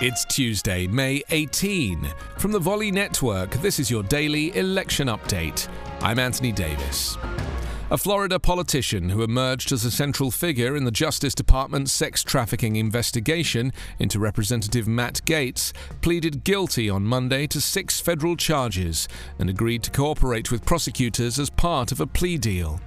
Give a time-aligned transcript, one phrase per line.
[0.00, 2.10] It's Tuesday, May 18.
[2.38, 5.68] From the Volley Network, this is your daily election update.
[6.00, 7.18] I'm Anthony Davis.
[7.90, 12.76] A Florida politician who emerged as a central figure in the Justice Department's sex trafficking
[12.76, 19.06] investigation into Representative Matt Gaetz pleaded guilty on Monday to six federal charges
[19.38, 22.80] and agreed to cooperate with prosecutors as part of a plea deal.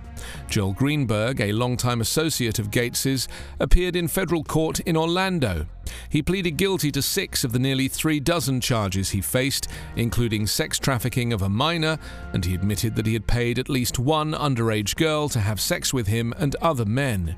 [0.49, 3.27] Joel Greenberg, a longtime associate of Gaetz's,
[3.59, 5.65] appeared in federal court in Orlando.
[6.09, 10.79] He pleaded guilty to six of the nearly three dozen charges he faced, including sex
[10.79, 11.97] trafficking of a minor,
[12.33, 15.93] and he admitted that he had paid at least one underage girl to have sex
[15.93, 17.35] with him and other men.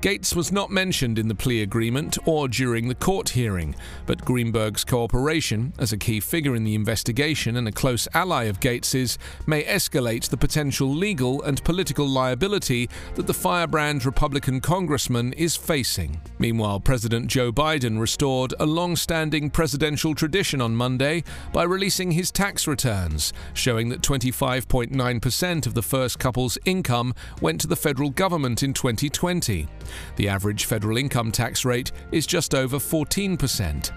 [0.00, 3.74] Gaetz was not mentioned in the plea agreement or during the court hearing,
[4.06, 8.60] but Greenberg's cooperation, as a key figure in the investigation and a close ally of
[8.60, 15.56] Gaetz's, may escalate the potential legal and political liability that the firebrand Republican congressman is
[15.56, 16.20] facing.
[16.38, 22.30] Meanwhile, President Joe Biden restored a long standing presidential tradition on Monday by releasing his
[22.30, 28.62] tax returns, showing that 25.9% of the first couple's income went to the federal government
[28.62, 28.72] in
[29.58, 29.68] 2020.
[30.16, 33.90] The average federal income tax rate is just over 14%.